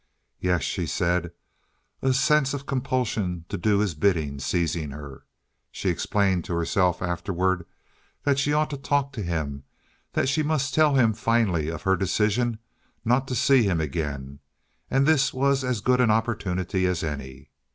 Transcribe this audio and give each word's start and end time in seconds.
"Yes," 0.39 0.63
she 0.63 0.87
said, 0.87 1.31
a 2.01 2.11
sense 2.11 2.55
of 2.55 2.65
compulsion 2.65 3.45
to 3.49 3.55
do 3.55 3.77
his 3.77 3.93
bidding 3.93 4.39
seizing 4.39 4.89
her. 4.89 5.27
She 5.71 5.89
explained 5.89 6.43
to 6.45 6.55
herself 6.55 7.03
afterward 7.03 7.67
that 8.23 8.39
she 8.39 8.51
ought 8.51 8.71
to 8.71 8.77
talk 8.77 9.13
to 9.13 9.21
him, 9.21 9.63
that 10.13 10.27
she 10.27 10.41
must 10.41 10.73
tell 10.73 10.95
him 10.95 11.13
finally 11.13 11.69
of 11.69 11.83
her 11.83 11.95
decision 11.95 12.57
not 13.05 13.27
to 13.27 13.35
see 13.35 13.61
him 13.61 13.79
again, 13.79 14.39
and 14.89 15.05
this 15.05 15.35
was 15.35 15.63
as 15.63 15.81
good 15.81 16.01
an 16.01 16.09
opportunity 16.09 16.87
as 16.87 17.03
any. 17.03 17.51